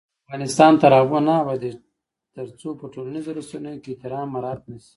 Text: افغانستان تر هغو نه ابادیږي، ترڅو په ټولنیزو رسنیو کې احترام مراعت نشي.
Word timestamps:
افغانستان 0.25 0.73
تر 0.81 0.91
هغو 0.99 1.19
نه 1.27 1.33
ابادیږي، 1.43 1.79
ترڅو 2.35 2.69
په 2.79 2.85
ټولنیزو 2.93 3.29
رسنیو 3.39 3.81
کې 3.83 3.89
احترام 3.93 4.27
مراعت 4.35 4.61
نشي. 4.71 4.89